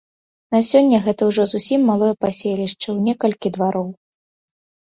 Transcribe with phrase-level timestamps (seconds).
[0.53, 3.89] На сёння гэта ўжо зусім малое паселішча ў некалькі двароў.